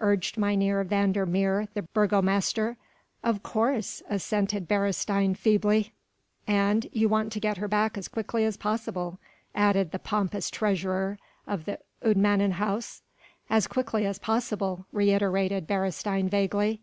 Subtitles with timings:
[0.00, 2.76] urged Mynheer van der Meer the burgomaster.
[3.22, 5.92] "Of course," assented Beresteyn feebly.
[6.48, 9.20] "And you want to get her back as quickly as possible,"
[9.54, 13.02] added the pompous treasurer of the Oudemannenhuis.
[13.48, 16.80] "As quickly as possible," reiterated Beresteyn vaguely.